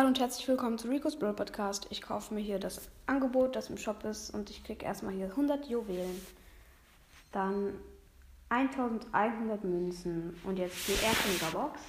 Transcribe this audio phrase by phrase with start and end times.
[0.00, 1.86] Hallo und herzlich willkommen zu Rico's Brawl Podcast.
[1.90, 5.26] Ich kaufe mir hier das Angebot, das im Shop ist und ich kriege erstmal hier
[5.26, 6.18] 100 Juwelen.
[7.32, 7.74] Dann
[8.48, 11.82] 1100 Münzen und jetzt die erste Megabox.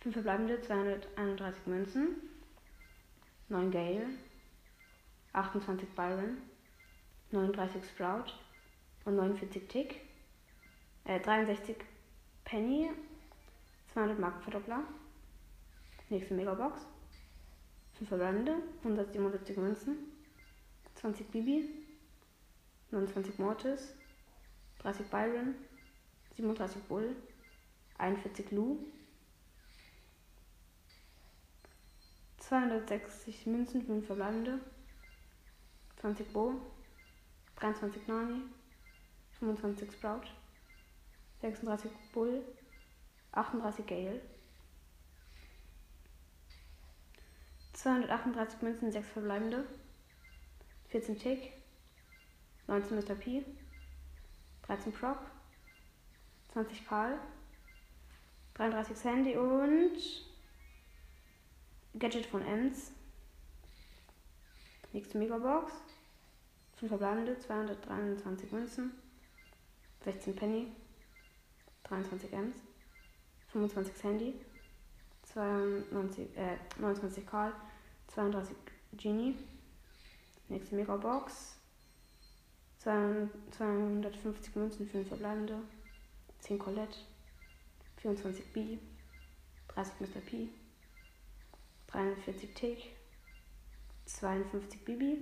[0.00, 2.16] 5 verbleibende 231 Münzen.
[3.48, 4.06] 9 Gale.
[5.34, 6.38] 28 Byron.
[7.30, 8.32] 39 Sprout
[9.04, 10.00] und 49 Tick.
[11.04, 11.76] Äh, 63
[12.44, 12.90] Penny.
[13.92, 14.82] 200 Markenverdoppler.
[16.12, 16.78] Nächste Megabox.
[17.94, 19.96] 5 verbleibende, 177 Münzen,
[20.96, 21.86] 20 Bibi,
[22.90, 23.94] 29 Mortis,
[24.80, 25.54] 30 Byron,
[26.36, 27.16] 37 Bull,
[27.96, 28.80] 41 Lu,
[32.36, 34.60] 260 Münzen, 5 verbleibende,
[35.96, 36.60] 20 Bo,
[37.56, 38.42] 23 Nani,
[39.40, 40.30] 25 Sprout,
[41.40, 42.44] 36 Bull,
[43.32, 44.20] 38 Gale,
[47.72, 49.64] 238 Münzen, 6 verbleibende.
[50.88, 51.52] 14 Tick.
[52.66, 53.14] 19 Mr.
[53.14, 53.44] P.
[54.66, 55.18] 13 Proc.
[56.48, 57.18] 20 Karl.
[58.54, 59.96] 33 Sandy und
[61.98, 62.92] Gadget von Ems.
[64.92, 65.72] Nächste Megabox.
[66.76, 68.92] 5 verbleibende, 223 Münzen.
[70.04, 70.72] 16 Penny.
[71.84, 72.56] 23 Ems.
[73.52, 74.34] 25 Sandy.
[75.34, 77.52] 92, äh, 29 Karl.
[78.08, 78.56] 32
[78.92, 79.36] Genie.
[80.48, 81.56] Nächste Megabox.
[82.78, 85.62] 250 Münzen, 5 verbleibende.
[86.40, 86.98] 10 Colette.
[87.98, 88.78] 24 B.
[89.68, 90.20] 30 Mr.
[90.20, 90.48] P.
[91.86, 92.96] 43 Tick.
[94.06, 95.18] 52 Bibi.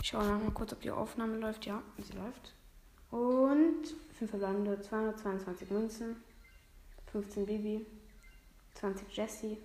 [0.00, 1.66] Ich schaue noch mal kurz, ob die Aufnahme läuft.
[1.66, 2.54] Ja, sie läuft.
[3.10, 3.86] Und
[4.18, 6.16] 5 verbleibende, 222 Münzen.
[7.12, 7.86] 15 Bibi.
[8.74, 9.58] 20 Jessie.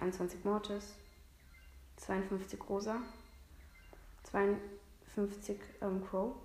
[0.00, 0.94] 21 Mortis,
[1.96, 3.00] 52 Rosa,
[4.24, 6.36] 52 ähm, Crow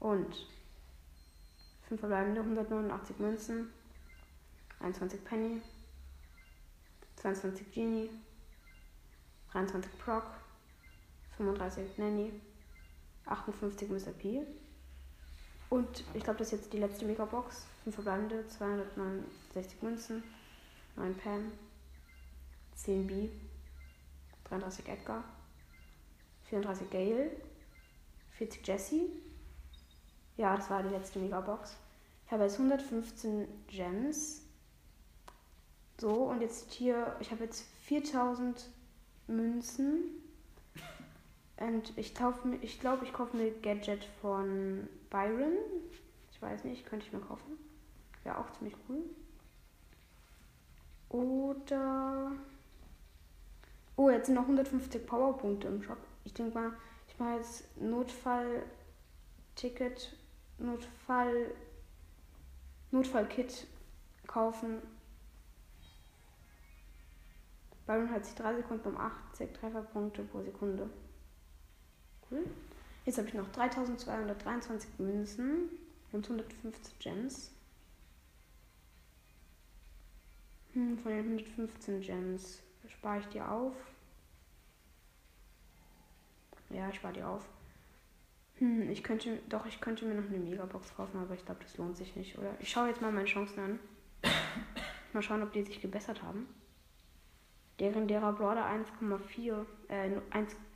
[0.00, 0.34] und
[1.88, 3.72] 5 verbleibende 189 Münzen,
[4.80, 5.62] 21 Penny,
[7.16, 8.10] 22 Genie,
[9.52, 10.24] 23 Proc,
[11.36, 12.32] 35 Nanny,
[13.26, 14.10] 58 Mr.
[14.10, 14.44] P.
[15.72, 17.64] Und ich glaube, das ist jetzt die letzte Megabox.
[17.84, 20.22] 5 verbleibende, 269 Münzen,
[20.96, 21.50] 9 Pam,
[22.74, 23.30] 10 B,
[24.44, 25.24] 33 Edgar,
[26.50, 27.30] 34 Gale,
[28.32, 29.00] 40 Jesse.
[30.36, 31.74] Ja, das war die letzte Megabox.
[32.26, 34.42] Ich habe jetzt 115 Gems.
[35.98, 38.68] So, und jetzt hier, ich habe jetzt 4000
[39.26, 40.21] Münzen.
[41.62, 42.12] Und ich,
[42.60, 45.58] ich glaube, ich kaufe mir Gadget von Byron.
[46.32, 47.56] Ich weiß nicht, könnte ich mir kaufen.
[48.24, 49.04] Wäre auch ziemlich cool.
[51.08, 52.32] Oder.
[53.94, 55.98] Oh, jetzt sind noch 150 Powerpunkte im Shop.
[56.24, 56.72] Ich denke mal,
[57.06, 60.16] ich mache jetzt Notfall-Ticket,
[60.58, 61.54] Notfall,
[62.90, 63.68] Notfall-Kit
[64.26, 64.82] kaufen.
[67.86, 70.90] Byron hat sich 3 Sekunden um 80 Trefferpunkte pro Sekunde.
[72.32, 72.46] Cool.
[73.04, 75.68] Jetzt habe ich noch 3223 Münzen
[76.12, 77.50] und 150 Gems.
[80.72, 83.74] Hm, von den 115 Gems spare ich die auf.
[86.70, 87.44] Ja, ich spare die auf.
[88.58, 91.76] Hm, ich könnte, doch, ich könnte mir noch eine Megabox kaufen, aber ich glaube, das
[91.76, 92.54] lohnt sich nicht, oder?
[92.60, 93.78] Ich schaue jetzt mal meine Chancen an.
[95.12, 96.46] mal schauen, ob die sich gebessert haben.
[97.78, 100.10] Deren derer Brawler 1,4, äh,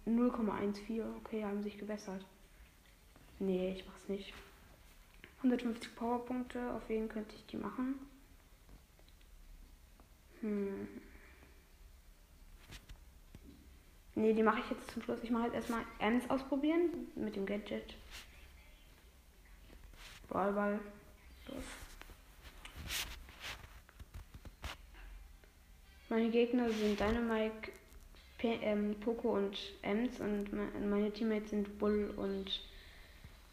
[0.07, 1.03] 0,14.
[1.19, 2.25] Okay, haben sich gebessert.
[3.39, 4.33] Nee, ich mach's nicht.
[5.39, 7.97] 150 Powerpunkte, auf wen könnte ich die machen?
[10.41, 10.89] Hm.
[14.15, 15.19] Ne, die mache ich jetzt zum Schluss.
[15.23, 17.95] Ich mache jetzt erstmal Ems ausprobieren mit dem Gadget.
[20.29, 20.81] Ballball.
[21.49, 21.65] Los.
[26.09, 27.73] Meine Gegner sind Dynamite,
[28.39, 32.61] P ähm, Poco und Ems und meine Teammates sind Bull und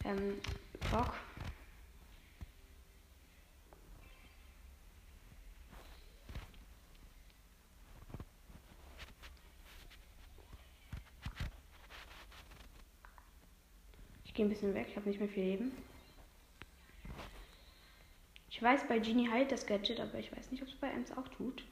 [0.03, 0.35] ähm,
[0.89, 1.13] Brock.
[14.25, 15.71] Ich gehe ein bisschen weg, ich habe nicht mehr viel Leben.
[18.49, 21.11] Ich weiß, bei Genie heilt das Gadget, aber ich weiß nicht, ob es bei Ems
[21.15, 21.63] auch tut.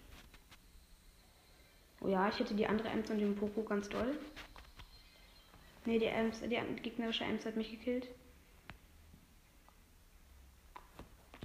[2.02, 4.18] Oh ja, ich hätte die andere Ems und den Poco ganz doll.
[5.86, 8.08] Ne, die Ems, die gegnerische Ems hat mich gekillt.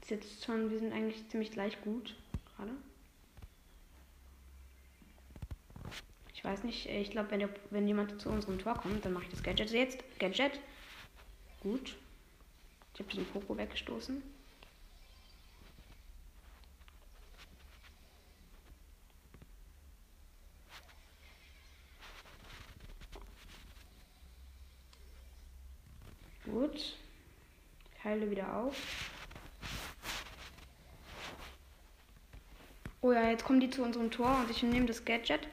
[0.00, 2.16] Ist jetzt schon, wir sind eigentlich ziemlich gleich gut
[2.56, 2.72] gerade.
[6.34, 9.30] Ich weiß nicht, ich glaube, wenn, wenn jemand zu unserem Tor kommt, dann mache ich
[9.30, 9.98] das Gadget jetzt.
[10.18, 10.60] Gadget.
[11.60, 11.96] Gut.
[12.94, 14.22] Ich habe den Poco weggestoßen.
[26.44, 26.76] Gut.
[26.76, 29.10] Ich heile wieder auf.
[33.02, 35.46] Oh ja, jetzt kommen die zu unserem Tor und ich nehme das Gadget.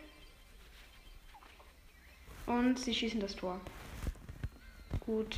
[2.48, 3.62] Und sie schießen das Tor.
[5.00, 5.38] Gut.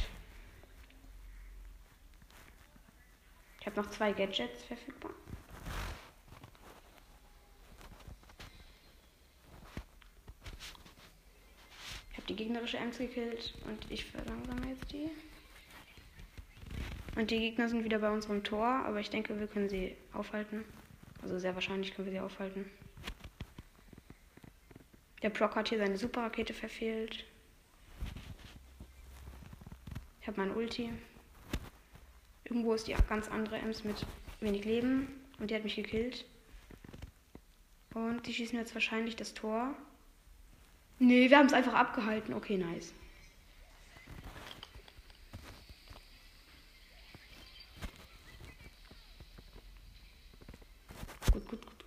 [3.60, 5.12] Ich habe noch zwei Gadgets verfügbar.
[12.12, 15.10] Ich habe die gegnerische Ems gekillt und ich verlangsame jetzt die.
[17.18, 20.64] Und die Gegner sind wieder bei unserem Tor, aber ich denke, wir können sie aufhalten.
[21.26, 22.70] Also sehr wahrscheinlich können wir sie aufhalten.
[25.24, 27.26] Der Proc hat hier seine Superrakete verfehlt.
[30.22, 30.92] Ich habe mein Ulti.
[32.44, 34.06] Irgendwo ist die ganz andere Ems mit
[34.40, 36.26] wenig Leben und die hat mich gekillt.
[37.96, 39.74] Und die schießen jetzt wahrscheinlich das Tor.
[41.00, 42.36] Nee, wir haben es einfach abgehalten.
[42.36, 42.94] Okay, nice.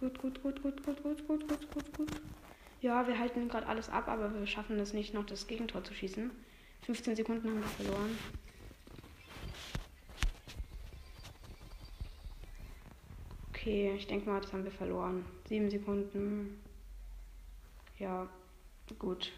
[0.09, 2.09] Gut, gut, gut, gut, gut, gut, gut, gut, gut, gut.
[2.81, 5.93] Ja, wir halten gerade alles ab, aber wir schaffen es nicht, noch das Gegentor zu
[5.93, 6.31] schießen.
[6.87, 8.19] 15 Sekunden haben wir verloren.
[13.51, 15.27] Okay, ich denke mal, das haben wir verloren.
[15.47, 16.59] 7 Sekunden.
[17.99, 18.27] Ja,
[18.99, 19.31] gut.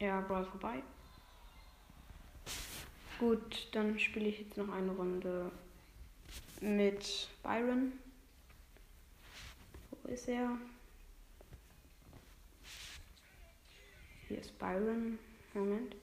[0.00, 0.82] Ja, Brawl vorbei.
[3.20, 5.52] Gut, dann spiele ich jetzt noch eine Runde
[6.60, 7.92] mit Byron.
[9.90, 10.56] Wo ist er?
[14.28, 15.18] Hier ist Byron.
[15.54, 15.96] Moment.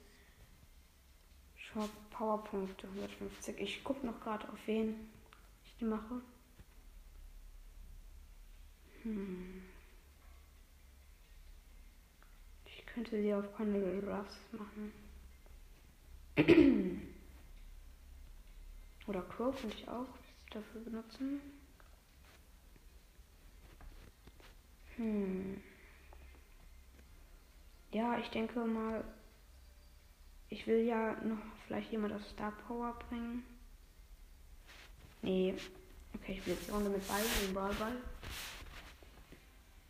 [1.56, 3.58] Shop Powerpunkte 150.
[3.58, 5.10] Ich gucke noch gerade auf wen
[5.64, 6.20] ich die mache.
[9.02, 9.62] Hm.
[12.66, 14.92] Ich könnte sie auf Connery Ruffs machen.
[19.06, 20.06] Oder Crow könnte ich auch
[20.54, 21.40] dafür benutzen.
[24.96, 25.60] Hm.
[27.92, 29.04] Ja, ich denke mal,
[30.48, 33.44] ich will ja noch vielleicht jemand auf Star Power bringen.
[35.22, 35.54] Nee.
[36.14, 37.96] Okay, ich will jetzt die Runde mit Ball, den Brawlball.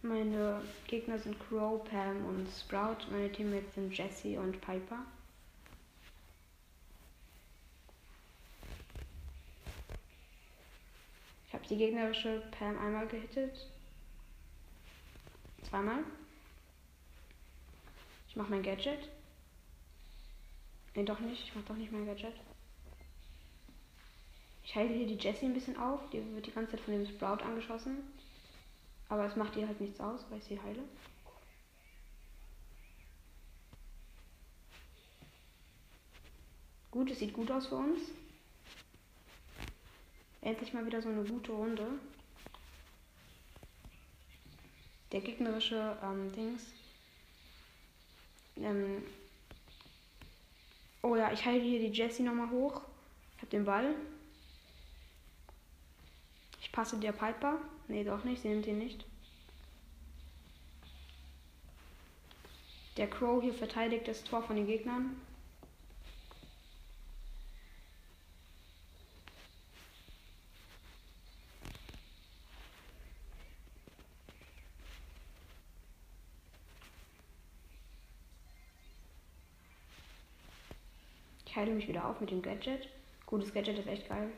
[0.02, 3.10] Meine Gegner sind Crow, Pam und Sprout.
[3.10, 5.04] Meine Teammates sind Jesse und Piper.
[11.64, 13.66] Habe die gegnerische Pam einmal gehittet.
[15.62, 16.04] Zweimal.
[18.28, 19.08] Ich mache mein Gadget.
[20.94, 21.42] Ne, doch nicht.
[21.42, 22.34] Ich mache doch nicht mein Gadget.
[24.62, 26.00] Ich halte hier die Jessie ein bisschen auf.
[26.10, 27.98] Die wird die ganze Zeit von dem Sprout angeschossen.
[29.08, 30.82] Aber es macht ihr halt nichts aus, weil ich sie heile.
[36.90, 38.00] Gut, es sieht gut aus für uns.
[40.44, 41.86] Endlich mal wieder so eine gute Runde.
[45.10, 46.66] Der gegnerische ähm, Dings.
[48.56, 49.02] Ähm
[51.00, 52.82] oh ja, ich halte hier die Jessie nochmal hoch.
[53.36, 53.94] Ich hab den Ball.
[56.60, 57.58] Ich passe der Piper.
[57.88, 58.42] Nee, doch nicht.
[58.42, 59.06] Sie nimmt ihn nicht.
[62.98, 65.18] Der Crow hier verteidigt das Tor von den Gegnern.
[81.54, 82.88] Ich heile mich wieder auf mit dem Gadget.
[83.26, 84.28] Gutes Gadget ist echt geil.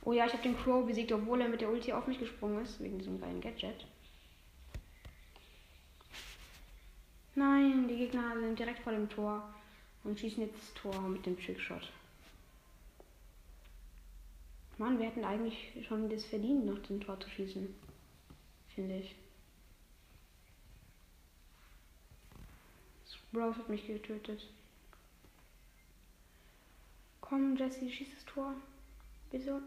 [0.00, 2.62] Oh ja, ich habe den Crow besiegt, obwohl er mit der Ulti auf mich gesprungen
[2.62, 3.84] ist, wegen diesem geilen Gadget.
[7.34, 9.54] Nein, die Gegner sind direkt vor dem Tor
[10.02, 11.92] und schießen jetzt das Tor mit dem Trickshot.
[14.78, 17.91] Mann, wir hätten eigentlich schon das verdient, nach dem Tor zu schießen
[18.74, 19.14] Finde ich.
[23.06, 24.46] Sprout hat mich getötet.
[27.20, 28.54] Komm, Jesse, schieß das Tor.
[29.30, 29.60] Wieso?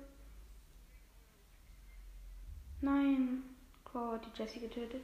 [2.82, 3.44] Nein.
[3.84, 5.02] Crow hat die Jesse getötet.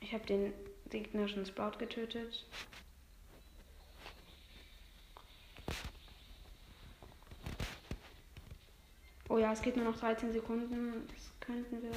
[0.00, 0.54] Ich habe den
[0.88, 2.46] gegnerischen Sprout getötet.
[9.38, 11.06] Oh ja, es geht nur noch 13 Sekunden.
[11.06, 11.92] Das könnten wir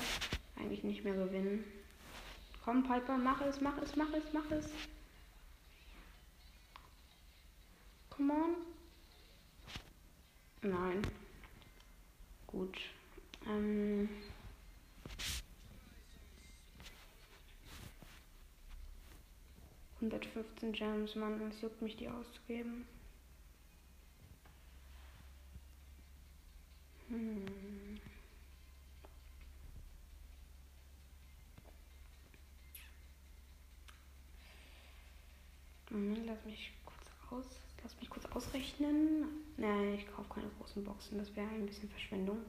[0.55, 1.63] eigentlich nicht mehr gewinnen.
[2.63, 4.69] Komm, Piper, mach es, mach es, mach es, mach es.
[8.12, 8.55] Come on.
[10.62, 11.01] Nein.
[12.45, 12.77] Gut.
[13.48, 14.07] Ähm.
[20.71, 22.86] Gems, Mann, es juckt mich, die auszugeben.
[27.12, 27.45] Hm.
[35.89, 37.45] Moment, lass mich kurz aus.
[37.83, 39.25] Lass mich kurz ausrechnen.
[39.57, 41.17] Nein, ich kaufe keine großen Boxen.
[41.17, 42.39] Das wäre ein bisschen Verschwendung.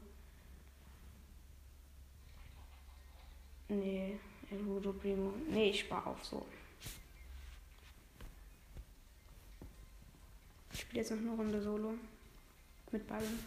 [3.68, 4.18] Nee,
[4.50, 5.32] Eludo Primo.
[5.48, 6.44] Nee, ich spare auf so.
[10.72, 11.94] Ich spiele jetzt noch eine Runde Solo.
[12.90, 13.38] Mit Ballen.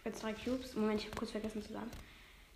[0.00, 0.74] Ich habe jetzt drei Cubes.
[0.76, 1.90] Moment, ich habe kurz vergessen zu sagen.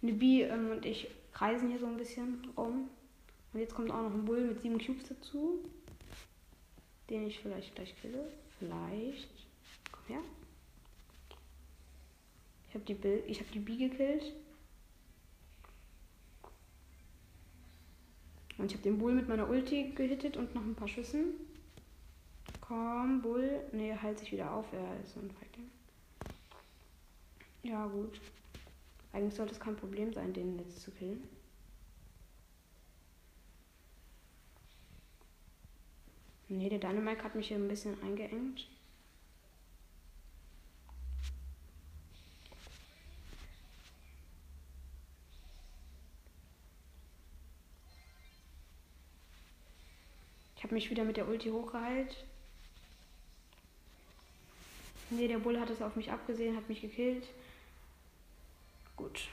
[0.02, 2.88] Eine Bee ähm, und ich kreisen hier so ein bisschen rum.
[3.52, 5.58] Und jetzt kommt auch noch ein Bull mit sieben Cubes dazu.
[7.10, 8.32] Den ich vielleicht gleich kille.
[8.58, 9.28] Vielleicht.
[9.92, 10.22] Komm her.
[12.70, 14.32] Ich habe die, Bill hab die Bee gekillt.
[18.56, 21.34] Und ich habe den Bull mit meiner Ulti gehittet und noch ein paar Schüssen.
[22.62, 23.60] Komm, Bull.
[23.72, 24.72] Ne, er heilt sich wieder auf.
[24.72, 25.70] Er ist so ein Feigling.
[27.64, 28.20] Ja, gut.
[29.12, 31.26] Eigentlich sollte es kein Problem sein, den jetzt zu killen.
[36.48, 38.68] Nee, der Dynamite hat mich hier ein bisschen eingeengt.
[50.56, 52.24] Ich habe mich wieder mit der Ulti hochgeheilt.
[55.08, 57.26] Nee, der Bull hat es auf mich abgesehen, hat mich gekillt.
[58.96, 59.28] Gut.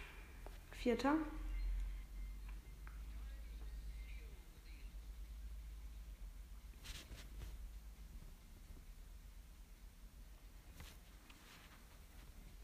[0.71, 1.15] Vierter.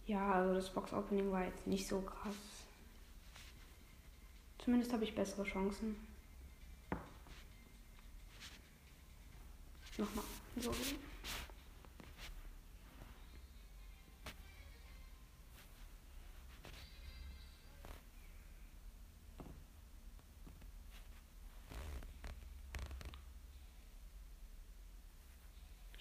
[0.08, 2.36] Ja, also das Box-Opening war jetzt nicht so krass.
[4.60, 5.96] Zumindest habe ich bessere Chancen.
[9.98, 10.26] Nochmal.
[10.58, 10.72] So.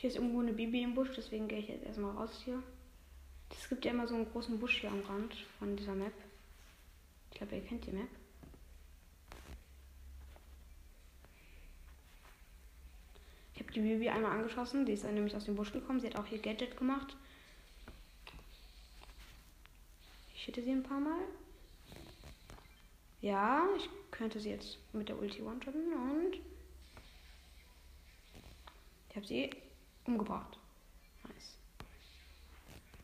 [0.06, 2.62] Hier ist irgendwo eine Bibi im Busch, deswegen gehe ich jetzt erstmal raus hier.
[3.50, 6.12] Es gibt ja immer so einen großen Busch hier am Rand von dieser Map.
[7.32, 8.06] Ich glaube, ihr kennt die Map.
[13.54, 15.98] Ich habe die Bibi einmal angeschossen, die ist dann nämlich aus dem Busch gekommen.
[15.98, 17.16] Sie hat auch hier Gadget gemacht.
[20.36, 21.22] Ich hätte sie ein paar Mal.
[23.22, 26.36] Ja, ich könnte sie jetzt mit der Ulti one-shotten und
[29.10, 29.50] ich habe sie
[30.06, 30.58] umgebracht.
[31.24, 31.56] Nice.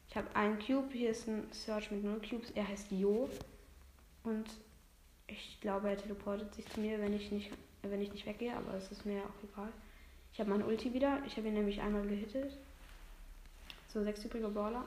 [0.08, 0.92] Ich habe einen Cube.
[0.92, 2.50] Hier ist ein Search mit 0 Cubes.
[2.50, 3.28] Er heißt Jo.
[4.24, 4.48] Und
[5.26, 7.50] ich glaube, er teleportet sich zu mir, wenn ich nicht,
[7.82, 8.56] wenn ich nicht weggehe.
[8.56, 9.72] Aber es ist mir auch egal.
[10.32, 11.22] Ich habe meine Ulti wieder.
[11.26, 12.56] Ich habe ihn nämlich einmal gehittet.
[13.88, 14.84] So, sechs übrige Brawler.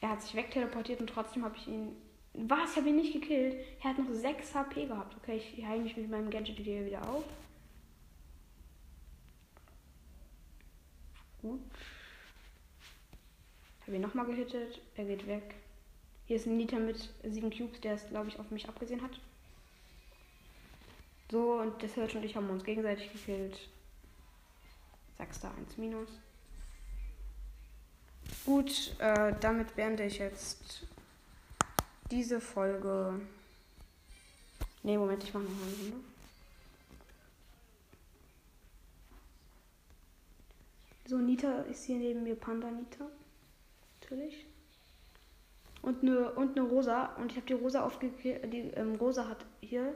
[0.00, 1.96] Er hat sich wegteleportiert und trotzdem habe ich ihn
[2.34, 2.72] Was?
[2.72, 3.56] Ich habe ihn nicht gekillt.
[3.82, 5.16] Er hat noch 6 HP gehabt.
[5.16, 7.24] Okay, ich heile mich mit meinem Gadget hier wieder auf.
[11.40, 11.60] Gut.
[13.82, 14.80] Habe ihn nochmal gehittet.
[14.96, 15.54] Er geht weg.
[16.26, 19.20] Hier ist ein Nita mit 7 Cubes, der es, glaube ich, auf mich abgesehen hat.
[21.30, 23.68] So, und der Search und ich haben uns gegenseitig gekillt.
[25.18, 26.08] Sechster 1 minus.
[28.44, 30.86] Gut, äh, damit beende ich jetzt
[32.10, 33.20] diese Folge.
[34.82, 35.96] Ne, Moment, ich mache noch eine Runde.
[41.06, 43.06] So, Nita ist hier neben mir, Panda Nita.
[44.00, 44.46] Natürlich.
[45.82, 47.14] Und eine, und eine Rosa.
[47.16, 48.52] Und ich habe die Rosa aufgekillt.
[48.52, 49.94] Die ähm, Rosa hat hier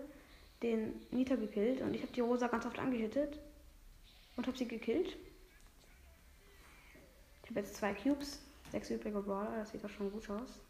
[0.62, 1.80] den Nita gekillt.
[1.80, 3.38] Und ich habe die Rosa ganz oft angehittet.
[4.36, 5.16] Und habe sie gekillt.
[7.42, 8.40] Ich habe jetzt zwei Cubes.
[8.70, 9.56] Sechs übrige Brawler.
[9.56, 10.60] Das sieht doch schon gut aus.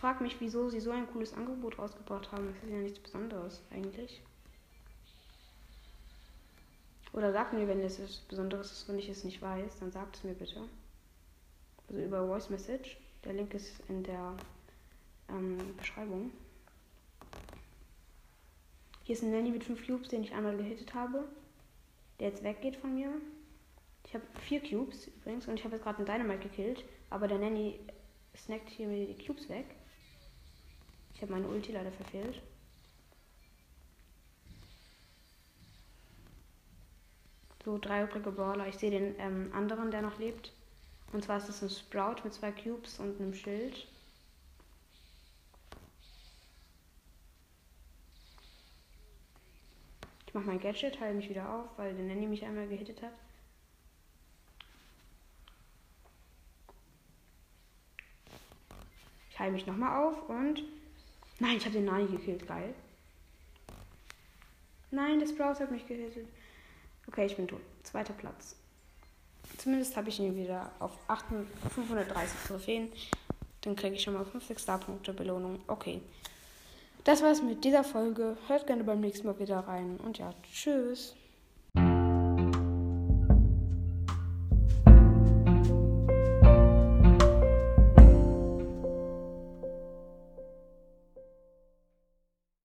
[0.00, 2.46] Frage mich, wieso sie so ein cooles Angebot rausgebracht haben.
[2.46, 4.22] Das ist ja nichts Besonderes eigentlich.
[7.12, 10.16] Oder sagt mir, wenn es etwas Besonderes ist und ich es nicht weiß, dann sagt
[10.16, 10.64] es mir bitte.
[11.88, 12.96] Also über Voice Message.
[13.24, 14.34] Der Link ist in der
[15.28, 16.30] ähm, Beschreibung.
[19.02, 21.28] Hier ist ein Nanny mit 5 Cubes, den ich einmal gehittet habe.
[22.20, 23.10] Der jetzt weggeht von mir.
[24.06, 26.84] Ich habe 4 Cubes übrigens und ich habe jetzt gerade einen Dynamite gekillt.
[27.10, 27.80] Aber der Nanny
[28.34, 29.66] snackt hier mir die Cubes weg.
[31.20, 32.40] Ich habe meine Ulti leider verfehlt.
[37.62, 38.66] So, drei übrige Brawler.
[38.68, 40.50] Ich sehe den ähm, anderen, der noch lebt.
[41.12, 43.86] Und zwar ist das ein Sprout mit zwei Cubes und einem Schild.
[50.26, 53.12] Ich mache mein Gadget, heile mich wieder auf, weil der Nanny mich einmal gehittet hat.
[59.28, 60.79] Ich heile mich nochmal auf und.
[61.40, 62.74] Nein, ich habe den Nani gekillt, geil.
[64.90, 66.28] Nein, der Sprout hat mich gehittet.
[67.08, 67.62] Okay, ich bin tot.
[67.82, 68.56] Zweiter Platz.
[69.56, 70.92] Zumindest habe ich ihn wieder auf
[71.74, 72.92] 530 Trophäen.
[73.62, 75.60] Dann kriege ich schon mal 50 Star-Punkte Belohnung.
[75.66, 76.00] Okay.
[77.04, 78.36] Das war's mit dieser Folge.
[78.46, 79.98] Hört gerne beim nächsten Mal wieder rein.
[79.98, 81.14] Und ja, tschüss.